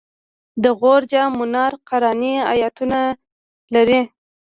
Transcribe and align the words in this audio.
د 0.63 0.65
غور 0.79 1.01
جام 1.11 1.31
منار 1.39 1.73
قرآني 1.89 2.33
آیتونه 2.53 2.99
لري 3.73 4.01